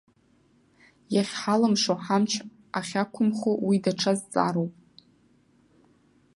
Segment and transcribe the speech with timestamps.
[1.15, 2.31] Иахьҳалымшо, ҳамч
[2.79, 4.73] ахьақәымхо, уи даҽа зҵаароуп.